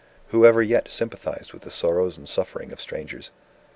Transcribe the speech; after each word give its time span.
Who 0.29 0.47
ever 0.47 0.63
yet 0.63 0.89
sympathized 0.89 1.53
with 1.53 1.61
the 1.61 1.69
sorrows 1.69 2.17
and 2.17 2.27
sufferings 2.27 2.73
of 2.73 2.81
strangers? 2.81 3.29